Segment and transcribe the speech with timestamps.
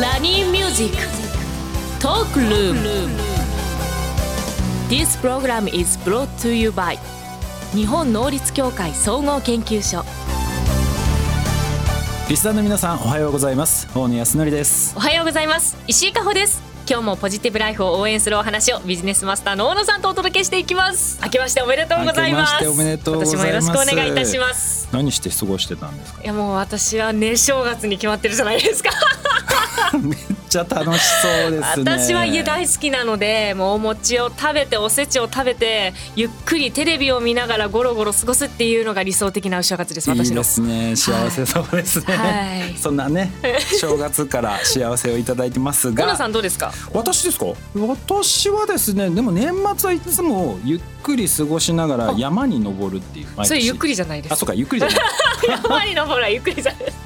[0.00, 0.96] ラニーミュージック
[2.02, 2.80] トークルーム
[4.88, 6.98] This program is brought to you by
[7.72, 10.04] 日本能率協会総合研究所
[12.28, 13.86] リスナーの皆さんおはようございます。
[13.94, 14.94] 大野泰敬です。
[14.96, 15.76] おはようございます。
[15.86, 16.60] 石井加穂です。
[16.88, 21.20] 今日もポジティブライフを応援するお話をビジネスマスターの大野さんとお届けしていきます。
[21.22, 22.54] 明けましておめでとうございます。
[22.54, 23.36] 明けましておめでとうございます。
[23.36, 24.88] 今年もよろしくお願いいたします。
[24.90, 26.22] 何して過ごしてたんですか？
[26.22, 28.90] いやもう私はね正月に決まってるじゃないですか
[29.98, 31.90] めっちゃ楽しそうですね。
[31.92, 40.10] 私は家大好きなのでもうお餅を食べておせちを食べてゆっくりテレビを見ながらゴロゴロ過ごすっていうのが理想的なお正月です。
[40.10, 40.96] 私のいいですね。
[40.96, 42.74] 幸せそうですね、はい。
[42.78, 43.32] そんなね
[43.80, 46.16] 正月から幸せをいただいてますが。
[46.16, 46.72] さんどうですか？
[46.92, 47.46] 私ですか？
[47.76, 54.32] 私はですねでも年末はいつもゆっくり過ごしながら山に登るっていうそれゆっくりじゃないです。
[54.32, 54.98] あそうかゆっくりじゃない。
[55.64, 56.84] 山に登るはゆっくりじゃない。
[56.84, 56.96] です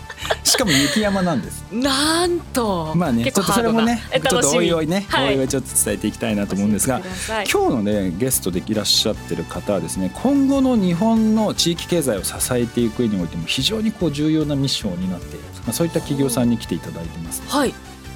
[0.49, 1.65] しかも雪山なんです。
[1.73, 2.95] なんと。
[2.95, 5.35] まあねちょっとそれもねえちょっとおいおいね、はい。
[5.35, 17.43] おいおいちょっと伝えていきたいなと思うんですが今日のねゲストでいらっしゃってる方はですね今後の日本の地域経済を支えていく上においても非常にこう重要なミッションを担っている、まあ、そういった企業さんに来ていただいてます。
[17.47, 17.75] はい。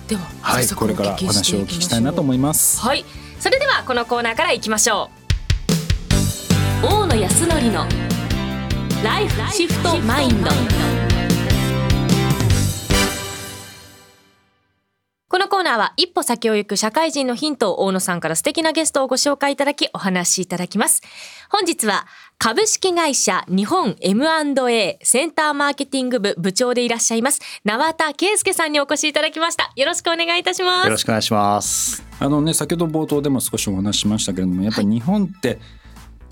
[0.08, 2.80] でははいこれからお話をお聞きしたいなと思います。
[2.80, 3.05] はい。
[3.39, 5.11] それではこのコーナーからいきましょ
[6.83, 6.86] う。
[6.86, 7.86] 大野康則の
[9.05, 11.11] ライフシフトマインド
[15.72, 21.02] ナーは一歩先を行く社会人のヒントを大野さんから素敵なゲストをご紹介いただきお話しいただきます。
[21.50, 22.06] 本日は
[22.38, 29.72] 株式会社日本 M&A センターマーケティング部部長でいらっしゃいます縄田圭介さんにお越しいただきました。
[29.76, 30.84] よろしくお願いいたします。
[30.86, 32.02] よろしくお願いします。
[32.20, 35.58] あのね先ほど冒頭でも少しお話ししましたけれどもやっぱり日本って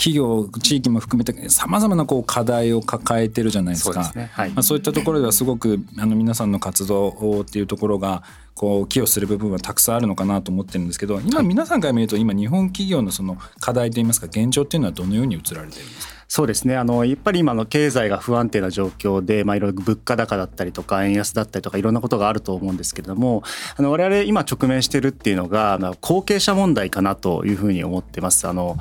[0.01, 4.05] 企業地域も含めてさまざまなこう課題を抱えてるじゃないですか。
[4.05, 4.23] そう。
[4.33, 4.63] はいまあ、。
[4.63, 8.23] そういったところではすごくあの皆さんの活動っていうところが
[8.55, 16.15] こう寄与する部分はたくさんあるのかなと思ってるんですけど今皆さんから見ると今日本企業のその課題といいますか現状っていうのはどのように映られているんですか？
[16.29, 16.77] そうですね。
[16.77, 23.43] あのやっぱり今の経済が不安定な状況で、まあいろいろ物価高だったりとか円安だったりとかいろんなことがあると思うんですけれども、
[23.77, 28.47] あの我々今直面してるっていうのがまあ後継者問題かなというふうに思ってます。
[28.47, 28.79] あの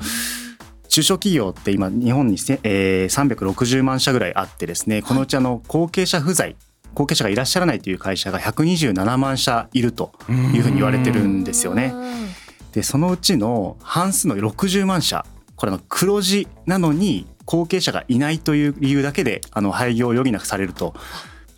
[0.90, 6.56] 中小企業って今日本にせ、えー、360万社ぐらいあってですねこのうちあの後継者不在
[6.94, 11.94] 後継者がいらっしゃらないという会社が127万社いるというふうに言われてるんですよね。
[12.72, 15.24] でそのうちの半数の60万社
[15.54, 20.94] これあの黒字なのに後継者がいないという理由だけであの廃業を余儀なくされると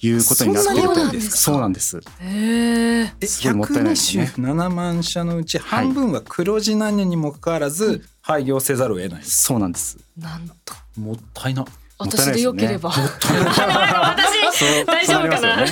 [0.03, 1.37] いうことになっているとですか？
[1.37, 1.99] そうなんです。
[1.99, 3.13] へえ。
[3.21, 4.33] えすごいもったいないですね。
[4.37, 9.23] 127万社のうち半分は黒字なのにもかかわらず廃業せざるを得ない。
[9.25, 9.99] そうなんです。
[10.19, 10.75] なんと。
[11.01, 12.63] もったいなもったい私でないですよね。
[12.63, 12.91] よければ。
[12.91, 14.85] 私。
[14.87, 15.57] 大丈夫かな？
[15.57, 15.63] ね。
[15.63, 15.71] はい。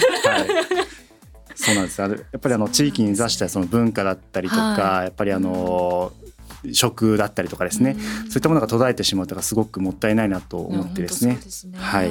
[1.55, 2.03] そうなんです。
[2.03, 6.13] あのやっぱりあの地域に座したその文化だったりとか、はやっぱりあの
[6.73, 8.03] 食だったりとかですね、そう
[8.35, 11.39] いったものが途絶えてしまうとかすごくもったいないなと思ってですね。
[11.75, 12.11] はい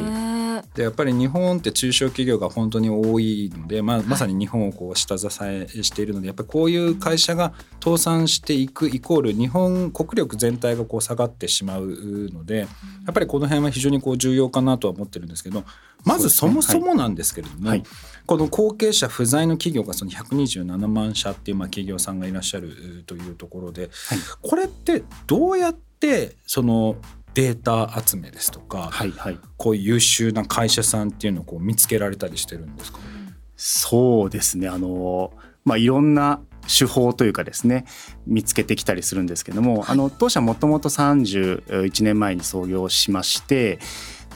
[0.75, 7.53] でやっぱり日本って中小企業が本当に多いので、まあ、まさに日本をこう下支えしているのでやっぱりこういう会社が
[7.83, 11.87] 倒産していくイコール日本国力全体がこう下がってしまう
[12.33, 12.65] のでや
[13.11, 15.63] っぱりこの辺は非常にこう重要かなとは思ってるんですけど
[16.05, 17.83] まずそもそもなんですけれども、はい。
[18.25, 23.89] この後継者不在の企業がその127万社っていうまあ企業さんがいらっしゃるというところで、
[24.41, 26.95] これってどうやってその
[27.33, 29.39] データ集めですとか、はいはい。
[29.57, 32.99] こういう優秀な会社さんっていうのをこう見つけられたりしてるんですか？
[33.55, 35.33] そうですねあの、
[35.65, 37.85] まあ、いろんな手法というかですね
[38.25, 43.79] 見つけてきたりするんですけども、あの当社もともと31年前に創業しまして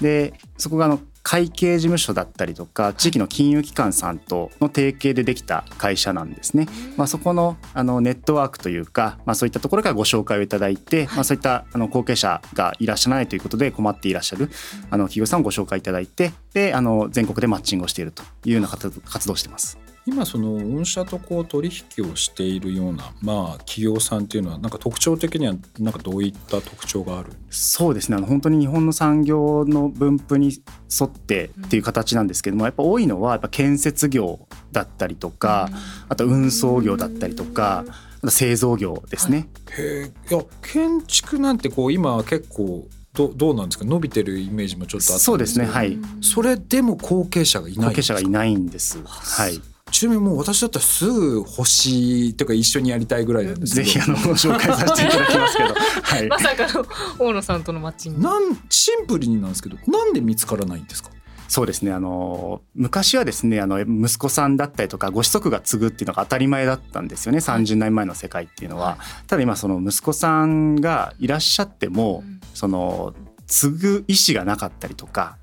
[0.02, 6.68] でそこがあの会計事務所だったりとか地域の金融機関さんとの提携でできた会社なんですね。
[6.98, 14.50] まあ、そこのあのネットワークというか、まあ、そういったところからご紹介をいただいて、まあ、そういったあの後継者がいらっしゃらないということで困っていらっしゃる
[14.90, 18.90] あの企業さんをご紹介いただいてであの全国でマッチングをしているというような活
[19.28, 19.83] 動をしてます。
[20.06, 30.62] 今その御社とこう取引をしているようなまあ企業さんっていうのはなんか特徴的にはなんかどういった特徴があるんですそうですねあの本当に日本の産業の分布に
[31.00, 35.70] 沿ってっていう形なんですけどもやっぱ多いのはやっぱ建設業だったりとか
[36.10, 37.86] あと運送業だったりとか
[38.28, 39.50] 製造業ですね。
[39.66, 39.74] か。
[39.78, 40.34] へえ。
[40.34, 43.86] いや建築なんてこう今は結構どどうなんですか？
[43.86, 49.02] 伸びてるイメージもちょっとあったそうでんですすけどねはいそれでも後継者がいない後継者がいないんです。
[49.06, 49.62] はい。
[49.94, 53.86] ちなみにもう私だったらすぐ欲しいとか一緒にやりたいぐらいなんですけど。
[53.86, 56.28] ぜひあのご紹介させていただきますけど、 はい。
[56.28, 56.40] ま。
[56.40, 56.86] さかの
[57.20, 58.22] 大野さんとのマッチング。
[58.22, 61.12] なんシンプルになんですけどなんで見つからないんですか？
[61.48, 61.94] そうですね。
[61.94, 67.38] あの昔はですねあの息子さんだったりとかご子息が継ぐっていうのが当たり前だったんですよね。
[67.38, 68.98] 30年前の世界っていうのは。
[69.28, 72.24] ただ今その息子さんがいらっしゃっても、
[72.56, 73.14] その
[73.46, 75.38] 継ぐ意思がなかったりとか。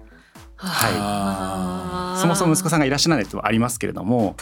[0.62, 4.36] はい、そもそも息子さんがいらっしゃらないとはありますけれども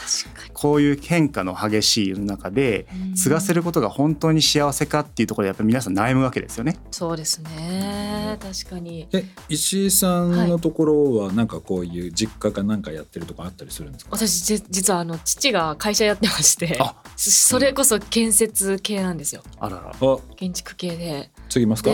[0.52, 6.76] こういう変化の激しい世の中で継がせることが本当に幸せかっていうところでやっぱり皆さん悩むわけですよね。
[6.90, 8.38] そうですね。
[8.40, 9.08] 確かに。
[9.12, 14.10] え石井さんのところはなんかこういう実家が何かやってるとかあったりするんですか？
[14.12, 16.78] 私実はあの父が会社やってまして
[17.16, 19.42] それこそ建設系なんですよ。
[19.58, 19.92] あらら。
[20.36, 21.30] 建築系で。
[21.48, 21.90] 継ぎますか？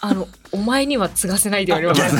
[0.00, 2.16] あのお前には継がせないって言われます。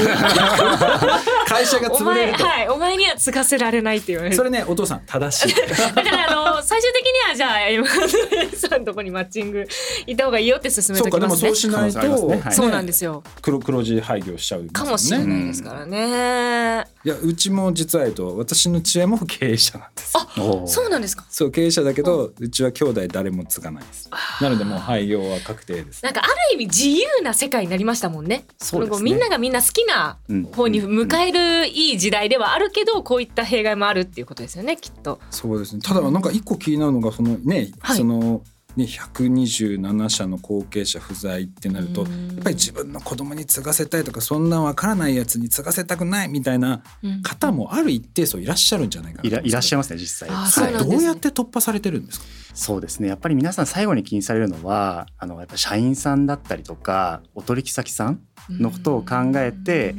[1.47, 2.45] 会社が潰れると。
[2.45, 4.37] はい、お前には継がせられないって言われる。
[4.37, 5.55] それね、お父さん正しい。
[5.55, 9.67] だからあの最終的にはじゃあ M さんのとこにマッチング
[10.07, 11.09] 行った方がいいよって勧めときますね。
[11.09, 13.23] そうか、でもそうしないと、ねはい、そうなんですよ。
[13.43, 16.87] 黒黒字廃業しちゃう、ね、かもしれないですからね。
[17.07, 20.13] いやうちも実は言うと私の父親も経営者なんです。
[20.17, 20.27] あ、
[20.67, 21.25] そうなんですか？
[21.31, 24.11] そう経営者だけどうちは兄弟誰も継がないです。
[24.41, 26.05] なのでもう廃業は確定です。
[26.05, 28.45] なんかある意味自由な世界になりましたもんね。
[28.59, 29.05] そうですね。
[29.05, 30.19] みんながみんな好きな
[30.53, 35.21] 方に迎えるいい時代ではあるけど、こういった弊害もあるっていうことですよねきっと。
[35.31, 35.83] そうですね。
[35.83, 38.43] ただなんか一個気になるのがそのね、はい、その。
[38.77, 42.09] ね、127社の後継者不在ってなるとやっ
[42.45, 46.83] ぱり自分の子供に継がせたいとかそんな分からないやつに継がせたくないみたいな
[47.23, 49.29] 方もある一定数いらっしゃるんじゃないかな。
[49.29, 52.27] いらっしゃいますね実際、はい、どうやって突破されてるんですか？
[52.53, 53.09] そうですね。
[53.09, 58.21] やっぱり皆さん最後に気にされるのはあのやっぱ社員さんだったりとかお取引先さん
[58.51, 59.95] のことを考えて、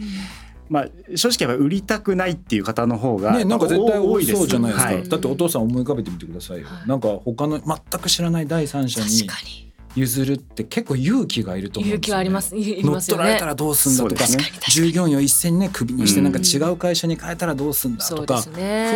[0.70, 12.56] まあ、正直やっぱ売りたくないっていう方の方が、ね、なんか絶対多いそうじゃないですか、はい、だってお父さん思い浮かべてみてくださいよ、はい、なんか他の全く知らない第三者に譲るって結構勇気がいると思うんですよ、ね、勇気はあります。
[12.56, 14.38] います、ね、乗っ取られたらどうすんだとか、ね、
[14.70, 18.50] 従業員を一斉にねクビにしてなんか違う会社に変えたらどうすんだとか、不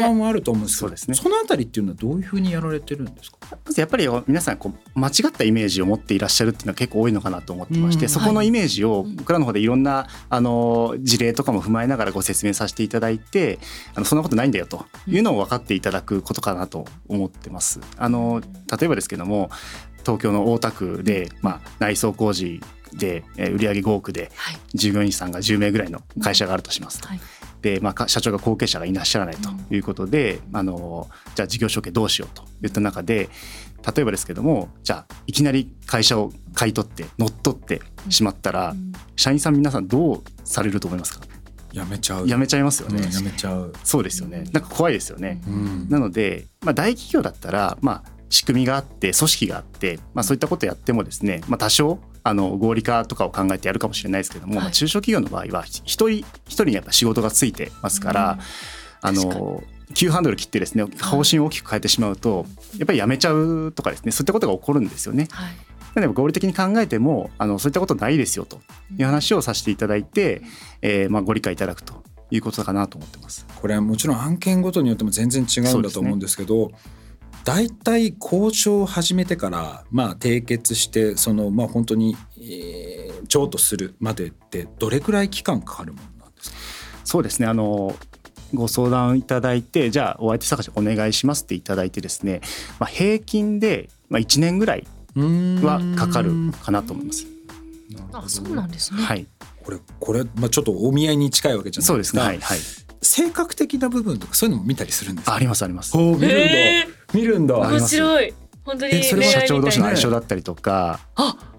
[0.04, 3.38] 安もあると思うんですけどそ,、ね、そのあたりっていうのはどういうふうにやられてるんですか？
[3.66, 13.60] まずやっぱり皆さんこう間違ったイメージを持っていらっしゃるっていうのは結構多いのかなと思ってまして、そこのイメージを僕らの方でいろんなあの事例とかも踏まえながらご説明させていただいて
[13.96, 17.80] あのそんなことないんだよというのを分かっていただくことかなと思ってます。
[17.98, 18.42] あの
[18.80, 19.50] 例えばですけども
[20.02, 22.62] 東京の大田区で、まあ、内装工事
[22.94, 24.32] で売上5億で
[24.74, 27.08] 従業員さんが10名ぐらいの会社があるとしますと。
[27.08, 27.20] はい、
[27.62, 33.30] で、まあ、社長が後継者がいらっしゃらないということで、うん、あのじゃあ事業承継どうしようといった中で
[33.96, 41.26] 例えばですけどもじゃあいきなり会社を買い取って乗っ取ってしまったら、うん、社員さん皆さんどうされると思いますか？
[41.72, 42.28] やめちゃう。
[42.28, 43.74] やめちゃいますよね、うん、やめちゃう。
[43.86, 44.44] そうですよね。
[44.52, 45.42] なんか怖いですよね、
[45.88, 58.40] なので、まあ、大企業だったらまあ仕組みがあって組織があって、まあ、そういったことやってもですね、まあ、多少あの合理化とかを考えてやるかもしれないですけども、はい、中小企業の場合は一人一人にやっぱ仕事がついてますから、
[59.04, 59.64] うん、あの
[59.94, 62.46] 急ハンドル切ってですね方針を大きく変えてしまうと
[62.78, 65.28] やっぱりやめちゃうとかですねそういったことが起こるんですよね。
[65.32, 65.54] はい。
[65.94, 68.62] なので合理的に考えてもあのそういったことないですよと
[68.98, 70.42] いう話をさせていただいて、
[70.82, 73.46] えー、まあご理解いただくということかなと思ってます。
[73.60, 76.72] これはもちろん案件ごとによっても全然違うんだと思うんですけど、
[77.44, 86.58] 大体交渉を始めてからまあ締結してそのまあ本当に、えー、譲渡するまでってどれくらい期間かかるものなんですか？
[87.04, 87.48] そうですね。
[87.48, 87.96] あの
[88.54, 92.42] ご相談いただいてじゃあお相手探しお願いしますっていただいてですね、
[92.80, 96.32] まあ、平均でまあ1年ぐらいはかかる
[96.62, 97.26] かなと思います。
[98.14, 99.26] あそうなんですね、はい、
[99.64, 101.88] これこれ、まあ、ちょっとお見合いに近いわけじゃないですか。
[101.88, 102.60] そうですね、はいはい
[103.02, 105.98] 性格的な部分とかそういうのも見たりするんですありますあります。
[105.98, 107.58] お見るんだ、えー、見るんだ。
[107.58, 108.34] 面白い。
[108.64, 111.00] 本当にそれも社長同士の相性だったりとか、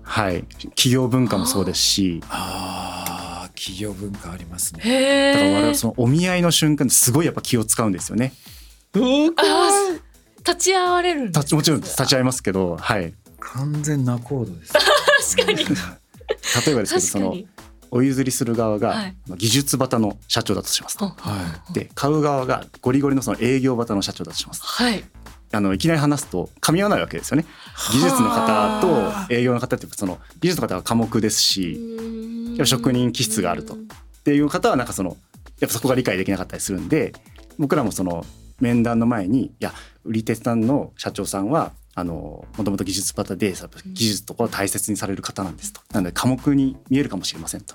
[0.02, 0.44] はい
[0.76, 2.22] 企業文化もそうですし。
[2.28, 5.32] ああ企業文化ありますね。
[5.32, 8.32] だから我々そのお見合いの瞬間すごいやっぱ気を使うんですよね。
[8.94, 13.14] 立ち会われる立ちもちろん立ち会いますけど、はい。
[13.40, 14.72] 完全なコードです。
[15.37, 15.58] 確かに。
[16.66, 17.37] 例えばですけどその
[17.94, 25.04] お譲りする側が技術型の社長だとしますと、はい、で買う側がゴリゴリのその営業型の社長だとします、はい、
[25.52, 27.44] あのいきなり話すと噛み合わないわけですよね。
[27.92, 28.80] 技術の方
[29.28, 31.78] と営業の方ってその技術の方は科目ですし
[32.64, 33.75] 職人気質があると。
[33.75, 33.76] っ
[34.25, 35.16] ていう方はなんかその
[35.61, 37.12] やっぱそこが理解できなかったりするんで
[37.58, 38.25] 僕らもその
[38.61, 39.72] 面談の前にいや
[40.04, 43.54] 売り手さんの社長さんはあのもともと技術パタで
[43.87, 45.80] 技術とかを大切にされる方なんですと。
[45.92, 47.75] なので科目に見えるかもしれませんと、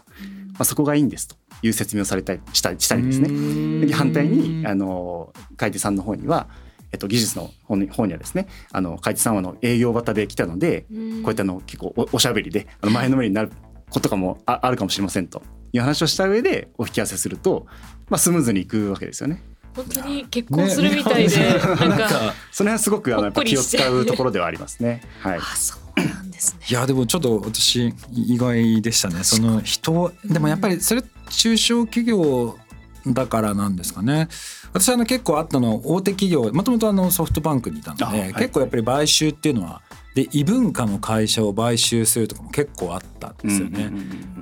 [0.53, 1.36] まあ、そこがいいんですと。
[1.63, 3.93] いう説明をされたりしたしたりですね。
[3.93, 6.47] 反対にあの買い手さんの方には
[6.89, 13.51] えっと、技術の方に方にはですねあの買い手さんはの営業型で来たのでこうやってあの結構おおしゃべりであの前のめりになる
[13.89, 15.41] ことかもああるかもしれませんと。
[15.74, 17.67] いう話をした上でお引き合わせすると
[18.09, 19.41] まあ、スムーズにいくわけですよね。
[19.77, 25.01] 本当に結婚するみたいで、ね、なんかその辺はすごくあのやっぱ気を使うところではありますね。
[25.22, 25.38] はい。
[25.38, 26.65] あそうなんですね。
[26.67, 29.24] いやでもちょっと私意外でしたね。
[29.24, 32.57] その人でもやっぱりそれ中小企業
[33.05, 34.27] だからなんですかね。
[34.74, 39.81] 私あの結構あったの大手企業もともとあのソフトバンクにいたので、はい、結構やっぱり買収っていうのは
[40.15, 43.91] で異文化の会社を買収するとかも結構あったんですよね。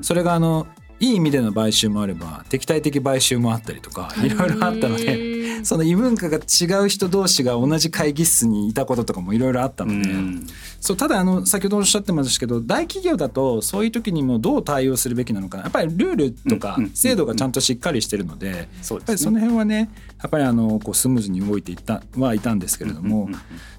[0.02, 0.68] それがあの
[1.00, 4.30] いい意味での買収もあれば敵対的買収もあったりとかい。
[4.30, 10.10] ろいろあったのでその異文化が違う人同士が同じ会議室にいたこととかもいろいろあったので
[10.80, 19.90] そうただあの先ほどおっしゃってましたけど大企業だとそういう時にもどう対応するべきなのかやっぱりルールとか制度がちゃんとしっかりしてるのでやっぱりその辺はね
[20.22, 23.30] やっぱりあのこうスムーズに動いていったはいたんですけれども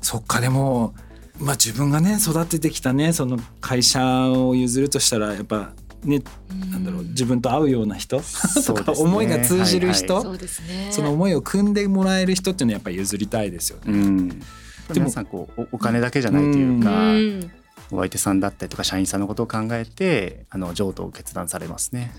[0.00, 0.94] そっかでも
[1.38, 5.72] まあ自分がね育ててきたねその会社を譲るとしたらやっぱ
[6.04, 6.22] ね、
[6.70, 8.20] なんだろう自分と合うような人？
[8.66, 10.38] とか思いが通じる人、はいはい、
[10.90, 13.82] その思いを組んでもらえる人っていうのはやっぱり譲りたいですよね。
[13.86, 14.40] うん、でも
[14.94, 17.50] 皆さんこうお金だけじゃないというか、うん、
[17.90, 22.12] お相手さんだったりとか社員さんのことを考えてあの譲渡を決断されますね。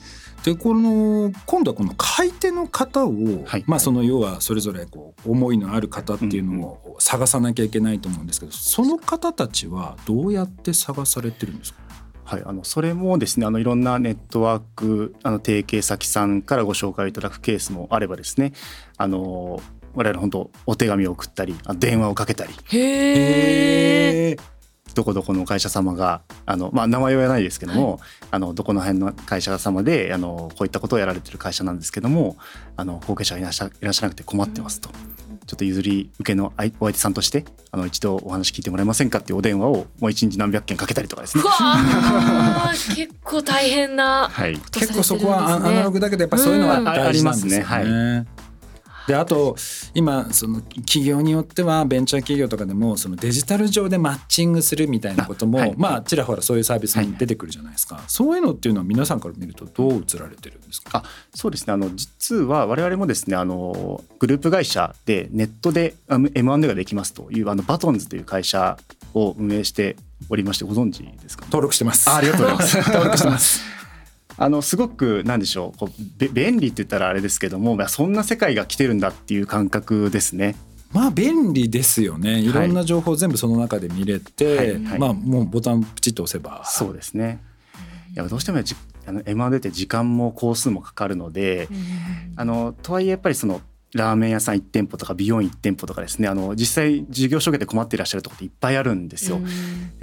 [0.44, 11.80] でこの今度はこの買い手の方を、はい、まあその要はそれぞれこう思いのある方っていうのを探さなきゃいけないと思うんですけど、その方たちはどうやって探されてるんですか？
[12.28, 18.52] はい、あのそれもですねあのいろんなネットワークあの提携先さんからご紹介いただくケースもあればですね
[18.98, 19.62] あの
[19.96, 22.54] 我々本当お手紙を送ったり電話をかけたり。
[22.78, 24.58] へー
[24.94, 28.00] どこどこの会社様があの、まあ、名前は言わないですけども、はい、
[28.32, 32.36] あのどこの辺の会社様であのこういったことをやられてる会社なんですけども
[32.76, 34.90] あの後継者がいらっしゃいらっしゃらなくて困ってますと。
[35.48, 41.44] ちょっと譲り受けのお相手さんとしてあの一度お話聞いてもらえませんかっていうお電話をもう一日何百件かけたりとかですね。
[42.96, 47.62] 結構大変な、はい、結構そこはアナログだけどやっぱそういうのは大事なんですね。
[47.62, 48.47] はい。
[49.08, 49.56] であと
[49.94, 61.00] 今その企業によってはベンチャー企業とかでもそのデジタル上でマッチングするみたいなことも、はい、まあちらほらそういうサービスに出てくるじゃないですか、はい、そういうのっていうのは皆さんから見るとどう映られてるんですか？
[61.00, 61.74] あそうですね。
[61.74, 68.78] あの実は我々もですねあのグループ会社でネットで M&A ができますというあのバトンズという会社
[69.14, 69.96] を運営して
[70.30, 72.10] おりましてご存知ですか、登録してます。
[72.10, 72.78] あありがとうございます。
[72.92, 73.77] 登録してます
[74.38, 80.56] あのすごくなんでしょうこう便利って言ったらあれですけどもそんな世界が来てるんだっていう感覚ですね。
[80.92, 82.40] まあ便利ですよね。
[82.40, 86.64] いろんな情報全部その中で見れて、はいはい、まあもうボタンプチッと押せば。
[86.66, 87.44] そうですね。
[88.14, 88.60] いやどうしても
[89.06, 91.68] あの M&A って時間も工数もかかるので、
[92.36, 93.62] あのとはいえやっぱりその
[93.94, 99.40] ラーメン屋さん1店舗とか美容院1店舗とかですねあの実際事業承継で困っていらっしゃるところっていっぱいあるんですよ。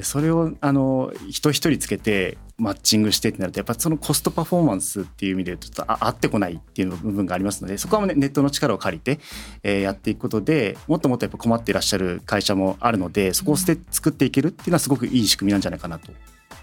[0.00, 9.19] それをあの人一人つけてマッチングしてってなるとやっぱそのコストパフォーマンスっていう意味でちょっとあ合ってこないっていう部分がありますのでそこは、ね、ネットの力を借りて、
[9.62, 16.12] えー、やっていくことでもっともっとやっぱ困っていらっしゃる会社もあるのでそこを捨て作っていけるっていうのはすごくいい仕組みなんじゃないかなと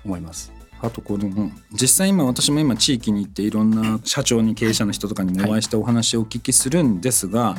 [0.06, 0.61] 思います。
[0.82, 7.56] あとこの実際今私も今地域に行っていろんな社長に経営者の人とかにもお会いしてお話をお聞きするんですが、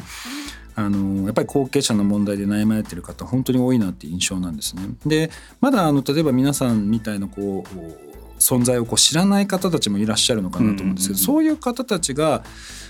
[0.74, 4.82] あのやっぱり後継者の問題で悩まれてる方本当に多いなっていう印象なんですね。
[5.06, 12.42] でまだあの例えば皆さんみたいなこう存在をこう知らない方たちもいらっしゃるのかなと思うんですけど、そういう方たちが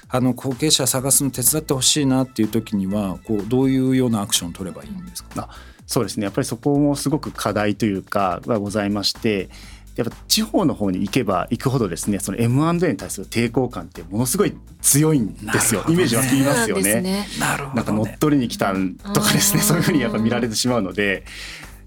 [0.09, 5.51] あの後継者探すの手伝ってほしいなっていう時にはこうどういうようなアクションを取ればいいんですか？
[5.87, 6.25] そうですね。
[6.25, 9.51] やっぱりそこもすごく課題というかがございまして
[9.97, 17.03] やっぱ地方の方に行けば行くほどですねその M&A に対する抵抗感ってものすごい強いんですよ、ね、イメージはつきますよね。
[17.03, 17.27] ね
[17.75, 21.25] なんか乗っ取りに来たんとかですねそういうふうにやっぱ見られてしまうので。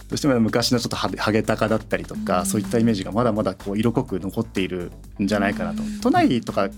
[0.08, 5.82] どうしても昔のちょっとハゲタカだったりとか、そういったイメージがまだまだこう色濃く残っているんじゃないかなと。
[6.04, 6.70] 都内とか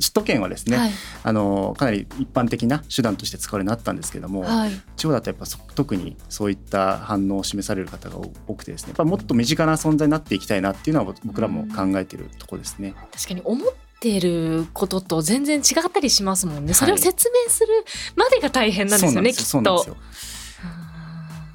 [0.00, 0.90] 首都圏はですね、はい、
[1.22, 8.16] あのかなり一般的な手段として使われるようになったんですけども、はい、地方だとやっぱ特にそういった反応を示される方が
[8.46, 12.94] 多くてですねやっぱもっと身近な存在になっていきたいなっていうのは僕らも考えているところですね。
[13.12, 13.68] 確かに思っ
[14.00, 16.72] てることと全然違ったりしますもんね。
[16.72, 17.84] それを説明する
[18.16, 19.96] までが大変なんですよね、はい、きっと。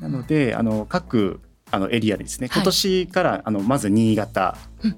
[0.02, 2.50] なのであの各あのエリアでですね。
[2.54, 4.56] 今年からあのまず新潟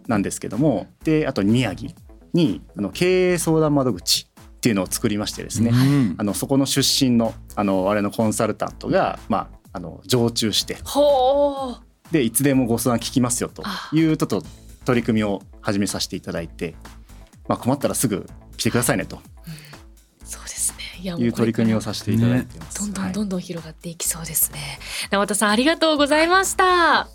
[0.08, 1.92] なんですけども、であと宮城
[2.38, 10.78] にあの経営相談窓口っていうのを作りましてですね、うん、あのそこの出身のあの我々のコンサルタントが、まあ、あの常駐して
[12.12, 14.44] でいつでもご相談聞きますよというちょっと
[14.86, 16.76] 取り組みを始めさせていただいて、
[17.48, 19.20] まあ、困ったらすぐ来てくださいねと。
[20.24, 20.84] そうですね。
[21.02, 22.88] いいう取り組みをさせていただいてます。
[22.88, 24.80] ね、どんどんどんどん広がっていきそうですね。
[25.12, 27.10] はい、田さんありがとうございました。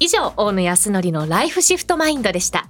[0.00, 2.68] 以上大野康則のライフシフトマインドでした。